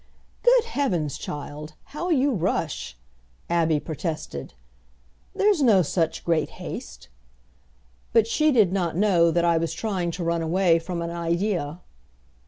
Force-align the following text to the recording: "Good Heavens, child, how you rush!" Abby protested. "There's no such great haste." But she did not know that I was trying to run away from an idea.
"Good 0.41 0.63
Heavens, 0.65 1.15
child, 1.15 1.73
how 1.93 2.09
you 2.09 2.31
rush!" 2.33 2.97
Abby 3.51 3.79
protested. 3.79 4.55
"There's 5.35 5.61
no 5.61 5.83
such 5.83 6.25
great 6.25 6.49
haste." 6.57 7.07
But 8.11 8.25
she 8.25 8.51
did 8.51 8.73
not 8.73 8.95
know 8.97 9.29
that 9.29 9.45
I 9.45 9.59
was 9.59 9.73
trying 9.75 10.09
to 10.17 10.23
run 10.23 10.41
away 10.41 10.79
from 10.79 11.03
an 11.03 11.11
idea. 11.11 11.81